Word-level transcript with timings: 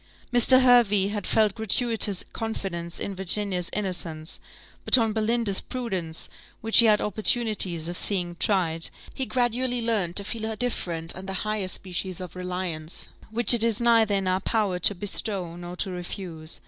Mr. 0.33 0.63
Hervey 0.63 1.09
had 1.09 1.27
felt 1.27 1.53
gratuitous 1.53 2.25
confidence 2.33 2.99
in 2.99 3.13
Virginia's 3.15 3.69
innocence; 3.71 4.39
but 4.83 4.97
on 4.97 5.13
Belinda's 5.13 5.61
prudence, 5.61 6.27
which 6.59 6.79
he 6.79 6.87
had 6.87 6.99
opportunities 6.99 7.87
of 7.87 7.95
seeing 7.99 8.35
tried, 8.37 8.89
he 9.13 9.27
gradually 9.27 9.79
learned 9.79 10.15
to 10.15 10.23
feel 10.23 10.49
a 10.49 10.55
different 10.55 11.13
and 11.13 11.29
a 11.29 11.33
higher 11.45 11.67
species 11.67 12.19
of 12.19 12.35
reliance, 12.35 13.09
which 13.29 13.53
it 13.53 13.63
is 13.63 13.79
neither 13.79 14.15
in 14.15 14.27
our 14.27 14.39
power 14.41 14.79
to 14.79 14.95
bestow 14.95 15.55
nor 15.55 15.75
to 15.75 15.91
refuse. 15.91 16.59